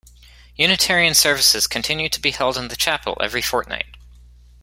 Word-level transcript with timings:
Unitarian 0.55 1.13
services 1.13 1.67
continue 1.67 2.09
to 2.09 2.19
be 2.19 2.31
held 2.31 2.57
in 2.57 2.69
the 2.69 2.75
chapel 2.75 3.15
every 3.21 3.39
fortnight. 3.39 3.85